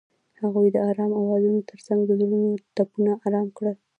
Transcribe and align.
هغې 0.39 0.65
د 0.73 0.77
آرام 0.89 1.11
اوازونو 1.21 1.59
ترڅنګ 1.69 1.99
د 2.05 2.11
زړونو 2.21 2.49
ټپونه 2.75 3.11
آرام 3.27 3.47
کړل. 3.57 3.75